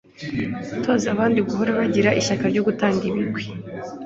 [0.75, 3.43] Gutoza abandi guhora bagira ishyaka ryo kurata ibigwi